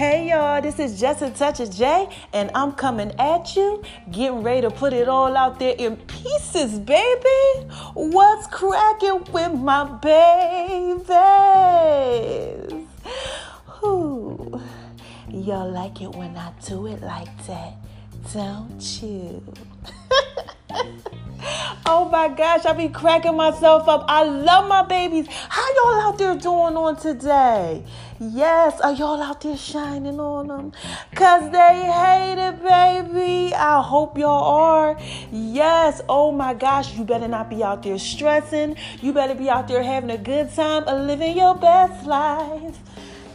[0.00, 4.42] Hey y'all, this is Just a Touch of J, and I'm coming at you, getting
[4.42, 7.68] ready to put it all out there in pieces, baby.
[7.92, 11.06] What's cracking with my babies?
[13.66, 14.62] Who?
[15.28, 17.74] Y'all like it when I do it like that,
[18.32, 19.44] don't you?
[21.86, 24.04] Oh my gosh, I be cracking myself up.
[24.06, 25.26] I love my babies.
[25.28, 27.82] How y'all out there doing on today?
[28.20, 30.72] Yes, are y'all out there shining on them?
[31.14, 33.54] Cause they hate it, baby.
[33.54, 34.98] I hope y'all are.
[35.32, 38.76] Yes, oh my gosh, you better not be out there stressing.
[39.00, 42.78] You better be out there having a good time living your best life.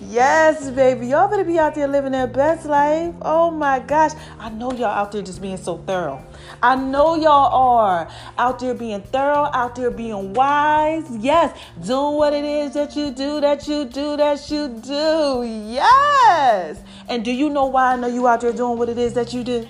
[0.01, 1.07] Yes, baby.
[1.07, 3.15] Y'all better be out there living their best life.
[3.21, 4.11] Oh my gosh.
[4.39, 6.21] I know y'all out there just being so thorough.
[6.61, 11.05] I know y'all are out there being thorough, out there being wise.
[11.17, 15.43] Yes, doing what it is that you do, that you do, that you do.
[15.45, 16.81] Yes.
[17.07, 19.33] And do you know why I know you out there doing what it is that
[19.33, 19.67] you do?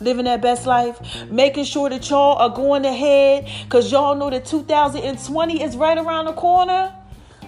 [0.00, 1.00] living their best life,
[1.30, 6.26] making sure that y'all are going ahead because y'all know that 2020 is right around
[6.26, 6.92] the corner.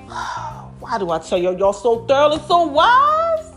[0.08, 3.52] Oh, Why do I tell y'all y'all so thorough and so wise?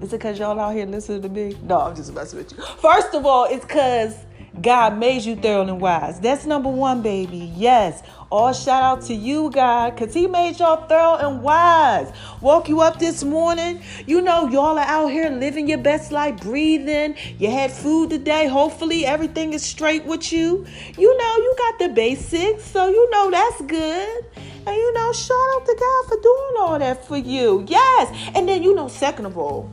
[0.00, 1.56] Is it because y'all out here listening to me?
[1.64, 2.62] No, I'm just messing with you.
[2.62, 4.14] First of all, it's because
[4.62, 6.20] God made you thorough and wise.
[6.20, 7.52] That's number one, baby.
[7.56, 8.04] Yes.
[8.30, 12.12] All shout out to you, God, because He made y'all thorough and wise.
[12.42, 13.80] Woke you up this morning.
[14.06, 17.14] You know, y'all are out here living your best life, breathing.
[17.38, 18.46] You had food today.
[18.46, 20.66] Hopefully, everything is straight with you.
[20.98, 24.24] You know, you got the basics, so you know that's good.
[24.66, 27.64] And you know, shout out to God for doing all that for you.
[27.66, 28.32] Yes.
[28.34, 29.70] And then, you know, second of all,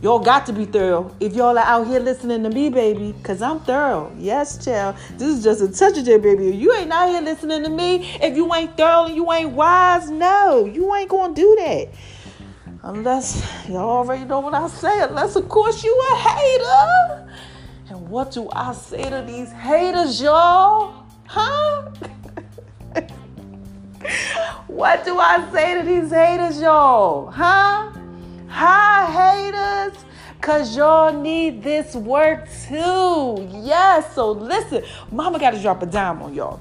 [0.00, 3.42] Y'all got to be thorough if y'all are out here listening to me, baby, because
[3.42, 4.14] I'm thorough.
[4.16, 4.94] Yes, child.
[5.16, 6.54] This is just a touch of it, baby.
[6.54, 10.08] You ain't out here listening to me if you ain't thorough and you ain't wise.
[10.08, 11.88] No, you ain't going to do that.
[12.84, 17.28] Unless y'all already know what I say, unless, of course, you a hater.
[17.90, 21.06] And what do I say to these haters, y'all?
[21.26, 21.90] Huh?
[24.68, 27.32] what do I say to these haters, y'all?
[27.32, 27.97] Huh?
[28.60, 30.04] Hi, haters.
[30.40, 33.48] Cause y'all need this work too.
[33.52, 34.12] Yes.
[34.16, 34.82] So listen,
[35.12, 36.60] mama gotta drop a dime on y'all.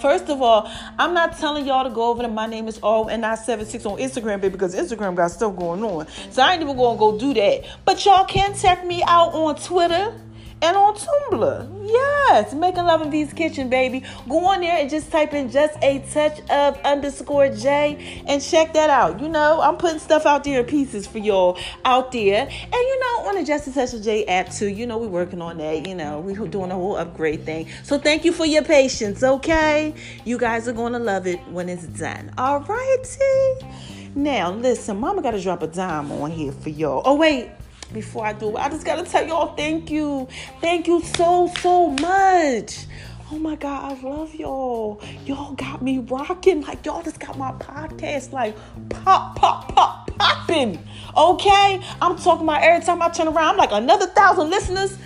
[0.00, 3.08] First of all, I'm not telling y'all to go over to my name is all
[3.08, 6.06] and not 76 on Instagram, baby, because Instagram got stuff going on.
[6.30, 7.64] So I ain't even gonna go do that.
[7.84, 10.14] But y'all can check me out on Twitter
[10.62, 11.88] and on Tumblr.
[11.88, 14.04] Yes, making love in V's kitchen, baby.
[14.28, 18.72] Go on there and just type in just a touch of underscore J and check
[18.74, 19.20] that out.
[19.20, 22.42] You know, I'm putting stuff out there in pieces for y'all out there.
[22.42, 24.68] And you know, on the Just a Touch of J app too.
[24.68, 25.86] You know, we're working on that.
[25.86, 27.66] You know, we're doing a whole upgrade thing.
[27.82, 29.94] So thank you for your patience, okay?
[30.24, 32.32] You guys are gonna love it when it's done.
[32.38, 33.66] All righty.
[34.14, 37.02] Now listen, mama gotta drop a dime on here for y'all.
[37.04, 37.50] Oh wait
[37.92, 40.28] before I do I just gotta tell y'all thank you.
[40.60, 42.86] Thank you so, so much.
[43.32, 45.00] Oh my God, I love y'all.
[45.24, 46.62] Y'all got me rocking.
[46.62, 48.56] Like, y'all just got my podcast like
[48.88, 50.84] pop, pop, pop, popping.
[51.16, 51.80] Okay?
[52.02, 54.98] I'm talking about every time I turn around, I'm like another thousand listeners.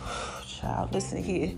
[0.46, 1.52] Child, listen here.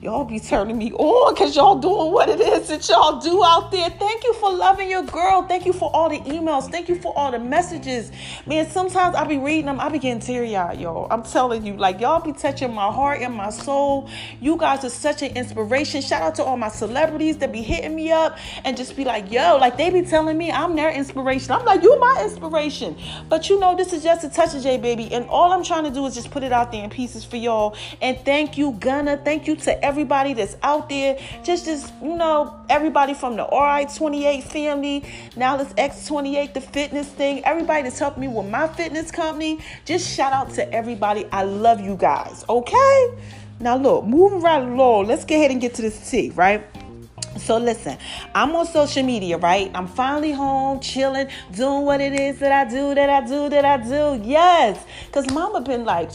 [0.00, 3.72] Y'all be turning me on because y'all doing what it is that y'all do out
[3.72, 3.90] there.
[3.90, 5.42] Thank you for loving your girl.
[5.42, 6.70] Thank you for all the emails.
[6.70, 8.12] Thank you for all the messages.
[8.46, 9.80] Man, sometimes I be reading them.
[9.80, 11.08] I be getting teary eyed, y'all.
[11.10, 14.08] I'm telling you, like, y'all be touching my heart and my soul.
[14.40, 16.00] You guys are such an inspiration.
[16.00, 19.32] Shout out to all my celebrities that be hitting me up and just be like,
[19.32, 21.50] yo, like, they be telling me I'm their inspiration.
[21.50, 22.96] I'm like, you my inspiration.
[23.28, 25.12] But you know, this is just a touch of J, baby.
[25.12, 27.36] And all I'm trying to do is just put it out there in pieces for
[27.36, 27.76] y'all.
[28.00, 29.16] And thank you, Gunna.
[29.16, 31.18] Thank you to everybody that's out there.
[31.42, 35.02] Just, just you know, everybody from the RI28 family.
[35.34, 37.42] Now let's X28, the fitness thing.
[37.44, 39.60] Everybody that's helped me with my fitness company.
[39.86, 41.24] Just shout out to everybody.
[41.32, 42.44] I love you guys.
[42.48, 43.18] Okay.
[43.60, 45.06] Now look, moving right along.
[45.06, 46.64] Let's get ahead and get to this tea, right?
[47.38, 47.96] So listen,
[48.34, 49.70] I'm on social media, right?
[49.74, 53.64] I'm finally home, chilling, doing what it is that I do, that I do, that
[53.64, 54.20] I do.
[54.22, 56.10] Yes, cause Mama been like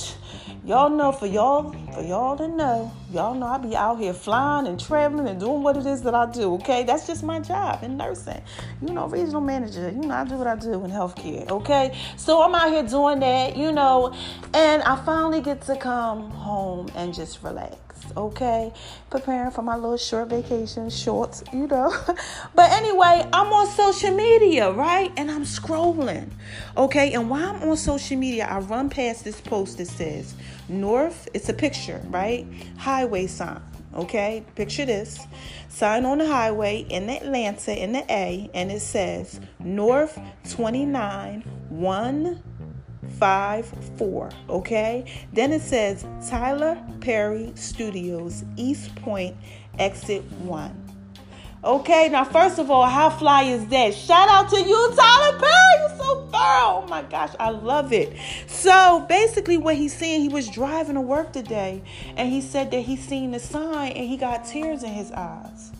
[0.65, 4.67] Y'all know for y'all, for y'all to know, y'all know I be out here flying
[4.67, 6.55] and traveling and doing what it is that I do.
[6.55, 8.41] Okay, that's just my job in nursing.
[8.81, 9.89] You know, regional manager.
[9.89, 11.49] You know, I do what I do in healthcare.
[11.49, 13.55] Okay, so I'm out here doing that.
[13.55, 14.13] You know,
[14.53, 18.71] and I finally get to come home and just relax okay?
[19.09, 21.93] Preparing for my little short vacation, shorts, you know.
[22.55, 25.11] but anyway, I'm on social media, right?
[25.17, 26.29] And I'm scrolling,
[26.77, 27.13] okay?
[27.13, 30.35] And while I'm on social media, I run past this post that says
[30.69, 32.45] North, it's a picture, right?
[32.77, 33.61] Highway sign.
[33.95, 35.19] Okay, picture this
[35.69, 40.19] sign on the highway in Atlanta in the A, and it says North
[40.49, 42.43] 29 1
[43.19, 43.65] five
[43.97, 44.29] four.
[44.49, 45.05] Okay.
[45.33, 49.35] Then it says Tyler Perry Studios, East Point,
[49.79, 50.79] exit one.
[51.63, 53.93] Okay, now first of all, how fly is that?
[53.93, 55.79] Shout out to you, Tyler Perry.
[55.79, 56.83] You're so thorough.
[56.83, 58.17] Oh my gosh, I love it.
[58.47, 61.81] So basically, what he's saying, he was driving to work today,
[62.17, 65.71] and he said that he seen the sign and he got tears in his eyes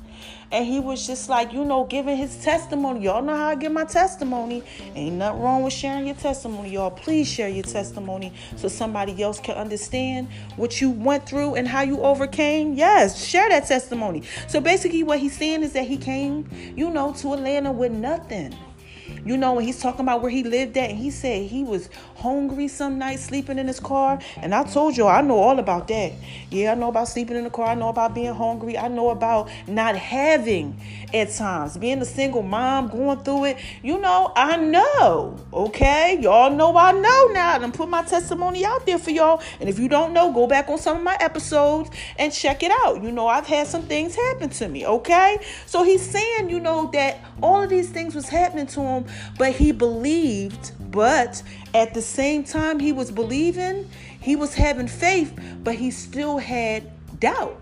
[0.53, 3.01] and he was just like, you know, giving his testimony.
[3.01, 4.63] Y'all know how I give my testimony.
[4.93, 6.91] Ain't nothing wrong with sharing your testimony, y'all.
[6.91, 11.81] Please share your testimony so somebody else can understand what you went through and how
[11.81, 12.73] you overcame.
[12.73, 14.21] Yes, share that testimony.
[14.47, 16.47] So basically, what he's saying is that he came,
[16.77, 18.55] you know, to Atlanta with nothing.
[19.25, 21.89] You know, when he's talking about where he lived at, and he said he was
[22.15, 24.19] hungry some night, sleeping in his car.
[24.37, 26.13] And I told y'all I know all about that.
[26.49, 27.67] Yeah, I know about sleeping in the car.
[27.67, 28.77] I know about being hungry.
[28.77, 30.79] I know about not having
[31.13, 33.57] at times, being a single mom, going through it.
[33.81, 35.37] You know, I know.
[35.53, 37.61] Okay, y'all know I know now.
[37.61, 39.41] And put my testimony out there for y'all.
[39.59, 42.71] And if you don't know, go back on some of my episodes and check it
[42.83, 43.03] out.
[43.03, 44.85] You know, I've had some things happen to me.
[44.85, 48.92] Okay, so he's saying, you know, that all of these things was happening to him
[49.37, 51.41] but he believed, but
[51.73, 56.89] at the same time he was believing, he was having faith, but he still had
[57.19, 57.59] doubt.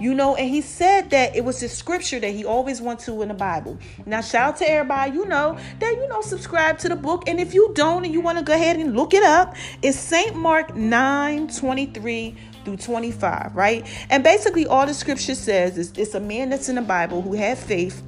[0.00, 3.20] You know, and he said that it was the scripture that he always went to
[3.22, 3.78] in the Bible.
[4.06, 7.28] Now, shout out to everybody, you know, that, you know, subscribe to the book.
[7.28, 9.98] And if you don't and you want to go ahead and look it up, it's
[9.98, 10.36] St.
[10.36, 13.86] Mark 9 23 through 25, right?
[14.08, 17.34] And basically, all the scripture says is it's a man that's in the Bible who
[17.34, 18.02] had faith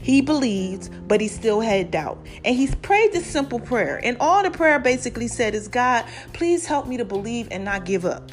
[0.00, 2.18] he believed, but he still had doubt.
[2.44, 4.00] And he prayed this simple prayer.
[4.02, 7.84] And all the prayer basically said is God, please help me to believe and not
[7.84, 8.30] give up.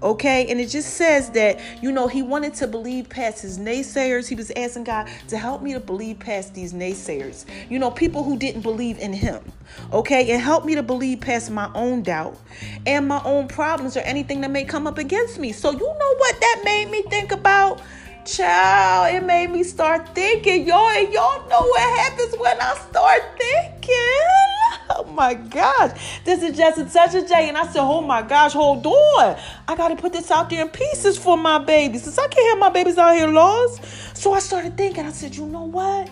[0.00, 4.28] Okay, and it just says that you know he wanted to believe past his naysayers.
[4.28, 8.22] He was asking God to help me to believe past these naysayers, you know, people
[8.22, 9.42] who didn't believe in him.
[9.92, 12.38] Okay, and help me to believe past my own doubt
[12.86, 15.50] and my own problems or anything that may come up against me.
[15.50, 17.82] So, you know what that made me think about?
[18.28, 23.22] Child, it made me start thinking, y'all, and y'all know what happens when I start
[23.38, 23.78] thinking.
[24.90, 27.48] Oh my gosh, this is just a touch of J.
[27.48, 29.38] And I said, Oh my gosh, hold on.
[29.66, 32.48] I got to put this out there in pieces for my babies since I can't
[32.50, 33.82] have my babies out here lost.
[34.14, 36.10] So I started thinking, I said, You know what?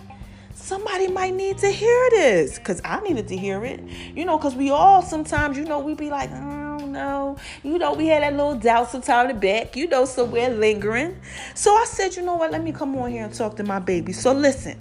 [0.54, 3.80] Somebody might need to hear this because I needed to hear it.
[4.14, 6.55] You know, because we all sometimes, you know, we be like, mm,
[6.96, 7.36] know.
[7.62, 11.20] You know, we had that little doubt sometime in the back, you know, somewhere lingering.
[11.54, 13.78] So I said, you know what, let me come on here and talk to my
[13.78, 14.12] baby.
[14.12, 14.78] So listen.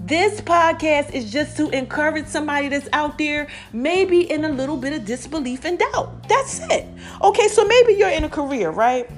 [0.00, 4.92] This podcast is just to encourage somebody that's out there, maybe in a little bit
[4.92, 6.28] of disbelief and doubt.
[6.28, 6.86] That's it.
[7.22, 9.08] Okay, so maybe you're in a career, right?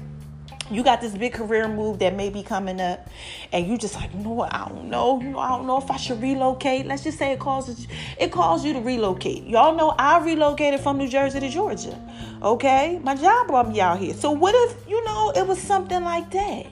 [0.69, 3.09] You got this big career move that may be coming up
[3.51, 4.53] and you just like you know what?
[4.53, 5.19] I don't know.
[5.21, 6.85] You know i don't know if i should relocate.
[6.85, 7.87] Let's just say it causes
[8.19, 9.43] it calls you to relocate.
[9.45, 11.97] Y'all know i relocated from new jersey to georgia
[12.41, 12.99] okay?
[13.03, 14.13] My job brought me out here.
[14.13, 16.67] So what if you know it was something like that?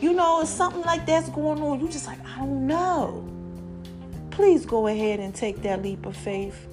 [0.00, 1.80] You know it's something like that's going on.
[1.80, 3.28] You just like i don't know.
[4.30, 6.66] Please go ahead and take that leap of faith.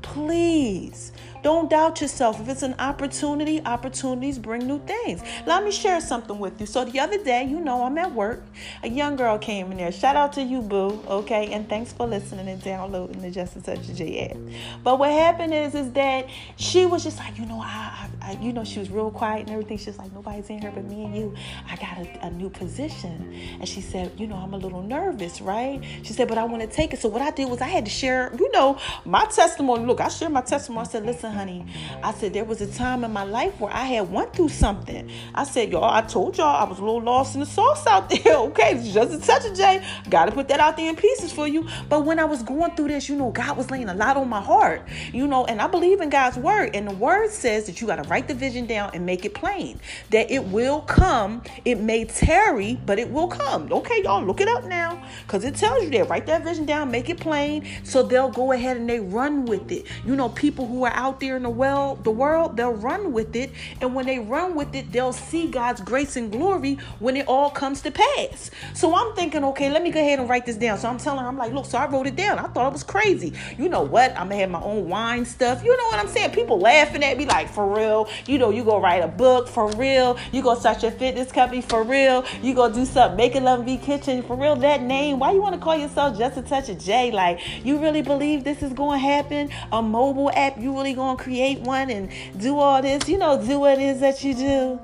[0.00, 2.40] Please don't doubt yourself.
[2.40, 5.22] If it's an opportunity, opportunities bring new things.
[5.46, 6.66] Let me share something with you.
[6.66, 8.44] So the other day, you know, I'm at work.
[8.82, 9.92] A young girl came in there.
[9.92, 11.02] Shout out to you, boo.
[11.08, 14.36] Okay, and thanks for listening and downloading the Justice Touch J app.
[14.84, 18.40] But what happened is, is that she was just like, you know, I, I, I,
[18.40, 19.78] you know, she was real quiet and everything.
[19.78, 21.34] She's like, nobody's in here but me and you.
[21.68, 25.40] I got a, a new position, and she said, you know, I'm a little nervous,
[25.40, 25.82] right?
[26.02, 27.00] She said, but I want to take it.
[27.00, 29.84] So what I did was I had to share, you know, my testimony.
[29.84, 30.86] Look, I shared my testimony.
[30.86, 31.66] I said, listen honey.
[32.02, 35.10] I said, there was a time in my life where I had went through something.
[35.34, 38.10] I said, y'all, I told y'all I was a little lost in the sauce out
[38.10, 38.36] there.
[38.36, 39.84] okay, just a touch of J.
[40.10, 41.66] Got to put that out there in pieces for you.
[41.88, 44.28] But when I was going through this, you know, God was laying a lot on
[44.28, 46.70] my heart, you know, and I believe in God's word.
[46.74, 49.34] And the word says that you got to write the vision down and make it
[49.34, 49.80] plain.
[50.10, 51.42] That it will come.
[51.64, 53.72] It may tarry, but it will come.
[53.72, 55.02] Okay, y'all, look it up now.
[55.26, 56.08] Because it tells you that.
[56.08, 57.66] Write that vision down, make it plain.
[57.84, 59.86] So they'll go ahead and they run with it.
[60.04, 63.34] You know, people who are out there in the well, the world, they'll run with
[63.34, 63.50] it.
[63.80, 67.48] And when they run with it, they'll see God's grace and glory when it all
[67.48, 68.50] comes to pass.
[68.74, 70.78] So I'm thinking, okay, let me go ahead and write this down.
[70.78, 72.38] So I'm telling her, I'm like, look, so I wrote it down.
[72.38, 73.32] I thought it was crazy.
[73.56, 74.10] You know what?
[74.12, 75.64] I'm gonna have my own wine stuff.
[75.64, 76.32] You know what I'm saying?
[76.32, 78.08] People laughing at me like, for real.
[78.26, 80.18] You know, you go write a book for real.
[80.32, 82.24] You go start your fitness company for real.
[82.42, 84.56] You go do something, make a love be kitchen for real.
[84.56, 87.10] That name, why you want to call yourself just a touch of J?
[87.12, 89.50] Like, you really believe this is to happen?
[89.70, 93.08] A mobile app, you really going to create one and do all this?
[93.08, 94.80] You know, do what it is that you do.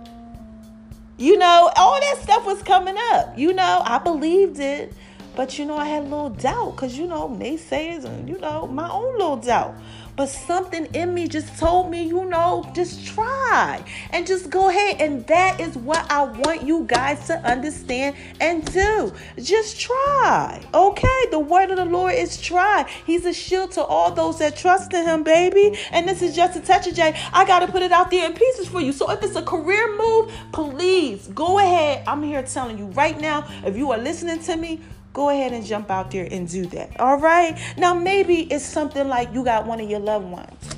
[1.17, 3.39] You know, all that stuff was coming up.
[3.39, 4.93] You know, I believed it.
[5.35, 8.67] But you know, I had a little doubt because you know, naysayers and you know,
[8.67, 9.75] my own little doubt.
[10.19, 14.97] But something in me just told me, you know, just try and just go ahead.
[14.99, 19.13] And that is what I want you guys to understand and do.
[19.41, 20.61] Just try.
[20.75, 21.27] Okay?
[21.31, 22.91] The word of the Lord is try.
[23.07, 25.79] He's a shield to all those that trust in him, baby.
[25.93, 27.15] And this is just a touch of J.
[27.33, 28.91] I got to put it out there in pieces for you.
[28.91, 32.03] So if it's a career move, please go ahead.
[32.09, 34.81] I'm here telling you right now, if you are listening to me,
[35.13, 36.99] go ahead and jump out there and do that.
[37.01, 37.59] All right.
[37.77, 40.71] Now, maybe it's something like you got one of your loved ones.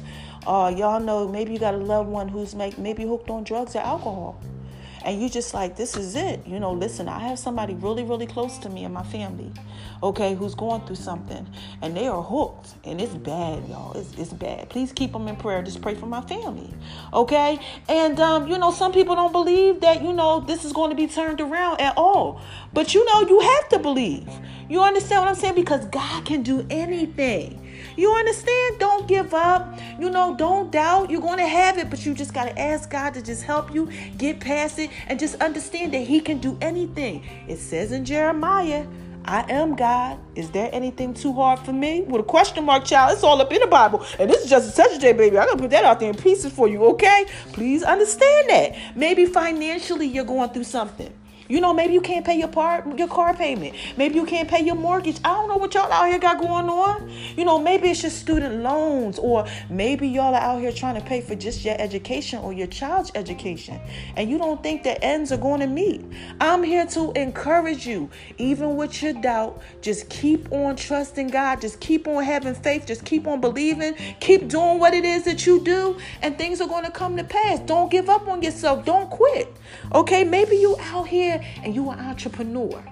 [0.47, 3.77] Uh, y'all know maybe you got a loved one who's make, maybe hooked on drugs
[3.77, 4.41] or alcohol.
[5.05, 6.47] And you just like, this is it.
[6.47, 9.53] You know, listen, I have somebody really, really close to me in my family,
[10.03, 11.47] okay, who's going through something.
[11.83, 12.75] And they are hooked.
[12.85, 13.97] And it's bad, y'all.
[13.97, 14.69] It's, it's bad.
[14.69, 15.63] Please keep them in prayer.
[15.63, 16.73] Just pray for my family,
[17.13, 17.59] okay?
[17.89, 20.97] And, um, you know, some people don't believe that, you know, this is going to
[20.97, 22.41] be turned around at all.
[22.73, 24.29] But you know, you have to believe.
[24.69, 25.57] You understand what I'm saying?
[25.57, 27.60] Because God can do anything.
[28.01, 28.79] You understand?
[28.79, 29.79] Don't give up.
[29.99, 31.11] You know, don't doubt.
[31.11, 33.75] You're going to have it, but you just got to ask God to just help
[33.75, 37.23] you get past it and just understand that He can do anything.
[37.47, 38.87] It says in Jeremiah,
[39.27, 40.19] I am God.
[40.35, 42.01] Is there anything too hard for me?
[42.01, 43.13] With a question mark, child.
[43.13, 44.03] It's all up in the Bible.
[44.19, 45.37] And this is just a touch day, baby.
[45.37, 47.27] I'm going to put that out there in pieces for you, okay?
[47.53, 48.97] Please understand that.
[48.97, 51.13] Maybe financially you're going through something.
[51.51, 53.75] You know, maybe you can't pay your part your car payment.
[53.97, 55.19] Maybe you can't pay your mortgage.
[55.25, 57.11] I don't know what y'all out here got going on.
[57.37, 61.01] You know, maybe it's your student loans, or maybe y'all are out here trying to
[61.01, 63.81] pay for just your education or your child's education,
[64.17, 66.05] and you don't think the ends are going to meet.
[66.41, 71.81] I'm here to encourage you, even with your doubt, just keep on trusting God, just
[71.81, 75.61] keep on having faith, just keep on believing, keep doing what it is that you
[75.65, 77.59] do, and things are going to come to pass.
[77.61, 78.85] Don't give up on yourself.
[78.85, 79.53] Don't quit.
[79.93, 82.83] Okay, maybe you out here and you an entrepreneur.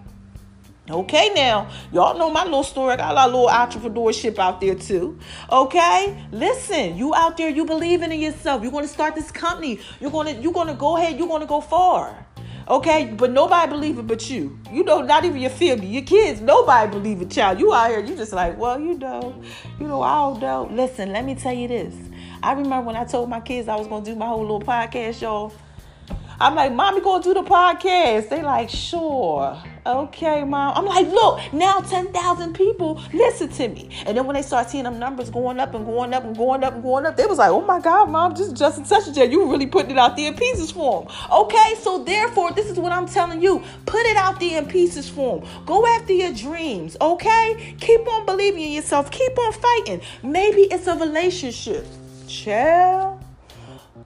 [0.91, 2.95] Okay, now y'all know my little story.
[2.95, 5.19] I got a lot of little entrepreneurship out there too.
[5.53, 8.63] Okay, listen, you out there, you believing in yourself.
[8.63, 9.81] You're gonna start this company.
[10.01, 11.19] You're gonna you're gonna go ahead.
[11.19, 12.27] You're gonna go far.
[12.69, 14.59] Okay, but nobody believe it but you.
[14.71, 16.41] You know, not even your family, your kids.
[16.41, 17.59] Nobody believe it, child.
[17.59, 19.43] You out here, you just like, well, you know,
[19.81, 20.69] you know, I don't know.
[20.71, 21.95] Listen, let me tell you this.
[22.43, 25.21] I remember when I told my kids I was gonna do my whole little podcast,
[25.21, 25.53] y'all.
[26.41, 28.29] I'm like, Mommy gonna do the podcast.
[28.29, 29.61] They like, sure.
[29.85, 30.75] Okay, mom.
[30.77, 33.91] I'm like, look, now 10,000 people listen to me.
[34.07, 36.63] And then when they start seeing them numbers going up and going up and going
[36.63, 39.51] up and going up, they was like, oh my God, mom, is Justin Touch You
[39.51, 41.13] really putting it out there in pieces for them.
[41.33, 43.65] Okay, so therefore, this is what I'm telling you.
[43.87, 45.49] Put it out there in pieces for them.
[45.67, 47.75] Go after your dreams, okay?
[47.81, 49.11] Keep on believing in yourself.
[49.11, 50.03] Keep on fighting.
[50.23, 51.85] Maybe it's a relationship.
[52.29, 53.18] Chill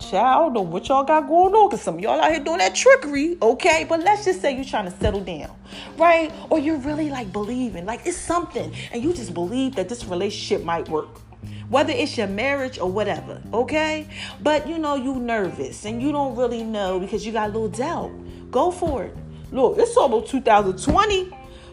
[0.02, 2.59] child, I don't know what y'all got going on, because some y'all out here doing
[2.59, 3.87] that trickery, okay?
[3.88, 5.56] But let's just say you're trying to settle down,
[5.97, 6.32] right?
[6.50, 10.64] Or you're really like believing, like it's something, and you just believe that this relationship
[10.64, 11.21] might work.
[11.68, 14.06] Whether it's your marriage or whatever, okay?
[14.42, 17.68] But you know, you nervous and you don't really know because you got a little
[17.68, 18.11] doubt.
[18.50, 19.16] Go for it.
[19.50, 21.32] Look, it's almost 2020.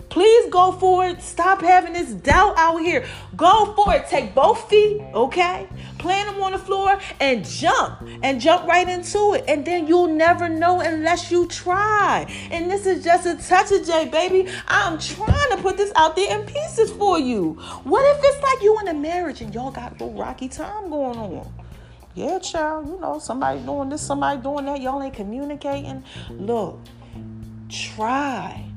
[0.10, 1.22] Please go for it.
[1.22, 3.06] Stop having this doubt out here.
[3.36, 4.08] Go for it.
[4.08, 5.68] Take both feet, okay?
[6.00, 9.46] Plant them on the floor and jump and jump right into it.
[9.48, 12.26] And then you'll never know unless you try.
[12.50, 14.50] And this is just a touch of J, baby.
[14.68, 17.54] I'm trying to put this out there in pieces for you.
[17.84, 20.90] What if it's like you in a marriage and y'all got a little rocky time
[20.90, 21.54] going on?
[22.16, 24.82] Yeah, child, you know, somebody doing this, somebody doing that.
[24.82, 26.04] Y'all ain't communicating.
[26.32, 26.80] Look,
[27.70, 28.69] try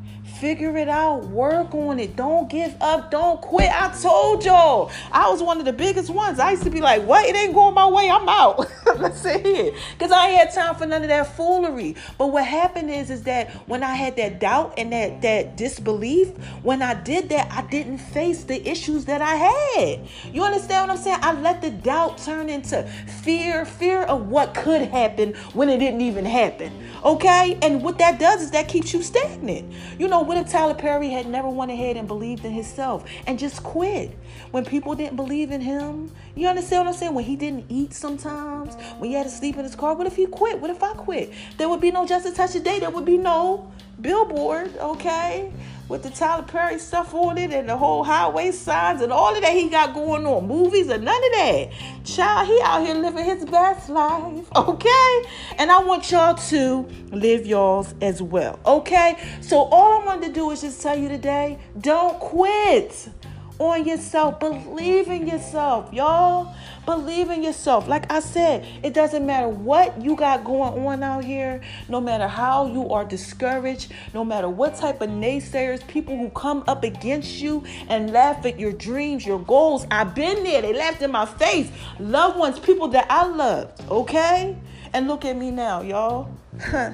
[0.43, 1.29] Figure it out.
[1.29, 2.17] Work on it.
[2.17, 3.13] Don't give up.
[3.13, 3.71] Don't quit.
[3.71, 4.91] I told y'all.
[5.13, 6.41] I was one of the biggest ones.
[6.41, 7.25] I used to be like, what?
[7.25, 8.11] It ain't going my way.
[8.11, 8.67] I'm out.
[8.99, 9.73] Listen here.
[9.93, 11.97] Because I had time for none of that foolery.
[12.19, 16.29] But what happened is, is that when I had that doubt and that, that disbelief,
[16.63, 20.09] when I did that, I didn't face the issues that I had.
[20.33, 21.19] You understand what I'm saying?
[21.23, 22.83] I let the doubt turn into
[23.23, 26.73] fear, fear of what could happen when it didn't even happen.
[27.05, 27.59] Okay?
[27.63, 29.73] And what that does is that keeps you stagnant.
[29.99, 33.39] You know, what if Tyler Perry had never went ahead and believed in himself and
[33.39, 34.17] just quit?
[34.51, 37.15] When people didn't believe in him, you understand what I'm saying?
[37.15, 40.17] When he didn't eat sometimes, when he had to sleep in his car, what if
[40.17, 40.61] he quit?
[40.61, 41.33] What if I quit?
[41.59, 42.79] There would be no Just a Touch a Day.
[42.79, 45.53] There would be no billboard, okay?
[45.89, 49.43] With the Tyler Perry stuff on it and the whole highway signs and all of
[49.43, 50.47] that he got going on.
[50.47, 51.71] Movies and none of that.
[52.05, 55.23] Child, he out here living his best life, okay?
[55.59, 59.19] And I want y'all to live yours as well, okay?
[59.41, 63.09] So all I wanted to do is just tell you today, don't quit
[63.59, 64.41] on yourself.
[64.41, 66.55] Believe in yourself, y'all.
[66.85, 67.87] Believe in yourself.
[67.87, 72.27] Like I said, it doesn't matter what you got going on out here, no matter
[72.27, 77.41] how you are discouraged, no matter what type of naysayers, people who come up against
[77.41, 79.87] you and laugh at your dreams, your goals.
[79.93, 80.61] I've been there.
[80.61, 81.71] They laughed in my face.
[82.01, 84.57] Loved ones, people that I loved, okay?
[84.93, 86.31] And look at me now, y'all.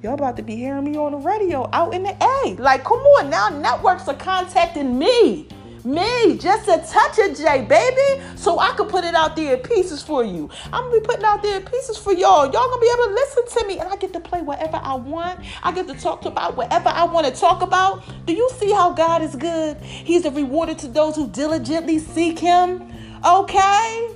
[0.00, 2.54] Y'all about to be hearing me on the radio out in the A.
[2.60, 5.48] Like, come on now, networks are contacting me.
[5.84, 9.60] Me, just a touch of J, baby, so I can put it out there in
[9.60, 10.50] pieces for you.
[10.66, 12.44] I'm gonna be putting out there in pieces for y'all.
[12.44, 14.94] Y'all gonna be able to listen to me, and I get to play whatever I
[14.94, 15.40] want.
[15.62, 18.02] I get to talk about whatever I want to talk about.
[18.26, 19.80] Do you see how God is good?
[19.80, 22.92] He's a rewarder to those who diligently seek Him.
[23.24, 24.14] Okay.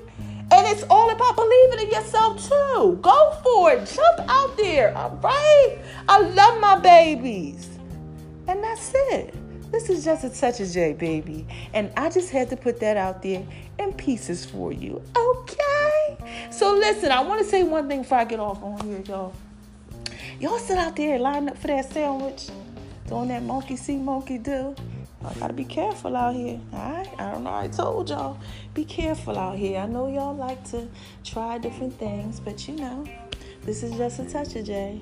[0.53, 2.99] And it's all about believing in yourself too.
[3.01, 3.87] Go for it.
[3.87, 4.97] Jump out there.
[4.97, 5.79] All right.
[6.09, 7.71] I love my babies.
[8.47, 9.35] And that's it.
[9.73, 11.47] This is just a touch of J, baby.
[11.73, 13.43] And I just had to put that out there
[13.79, 15.03] in pieces for you.
[15.17, 16.51] Okay?
[16.51, 19.33] So listen, I want to say one thing before I get off on here, y'all.
[20.39, 22.49] Y'all sit out there lining up for that sandwich,
[23.09, 24.77] doing that monkey see, monkey do.
[25.25, 26.61] I gotta be careful out here.
[26.75, 27.09] Alright?
[27.19, 27.55] I don't know.
[27.55, 28.39] I told y'all.
[28.75, 29.79] Be careful out here.
[29.79, 30.89] I know y'all like to
[31.25, 33.07] try different things, but you know,
[33.63, 35.01] this is just a touch of J.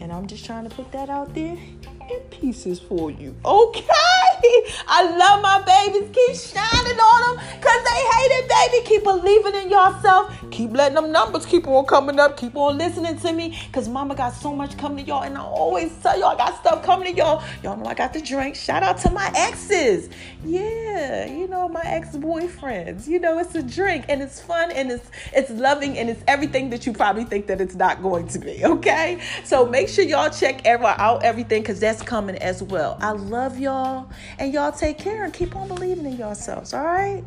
[0.00, 3.34] And I'm just trying to put that out there in pieces for you.
[3.44, 4.01] Okay?
[4.88, 6.10] I love my babies.
[6.12, 8.86] Keep shining on them because they hate it, baby.
[8.86, 10.34] Keep believing in yourself.
[10.50, 12.36] Keep letting them numbers keep on coming up.
[12.36, 15.22] Keep on listening to me because mama got so much coming to y'all.
[15.22, 17.42] And I always tell y'all I got stuff coming to y'all.
[17.62, 18.56] Y'all know I got the drink.
[18.56, 20.08] Shout out to my exes.
[20.44, 23.06] Yeah, you know, my ex-boyfriends.
[23.06, 26.70] You know, it's a drink and it's fun and it's it's loving and it's everything
[26.70, 28.64] that you probably think that it's not going to be.
[28.64, 29.20] Okay?
[29.44, 32.98] So make sure y'all check out everything because that's coming as well.
[33.00, 34.10] I love y'all.
[34.38, 37.22] And y'all take care and keep on believing in yourselves, all right?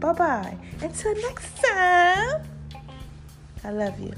[0.00, 0.56] Bye bye.
[0.80, 2.42] Until next time,
[3.64, 4.14] I love you.